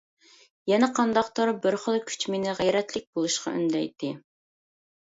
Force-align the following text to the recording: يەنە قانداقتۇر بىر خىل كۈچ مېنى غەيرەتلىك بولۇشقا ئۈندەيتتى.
يەنە 0.71 0.89
قانداقتۇر 0.99 1.53
بىر 1.67 1.79
خىل 1.83 2.01
كۈچ 2.09 2.27
مېنى 2.37 2.57
غەيرەتلىك 2.63 3.07
بولۇشقا 3.19 3.57
ئۈندەيتتى. 3.59 4.15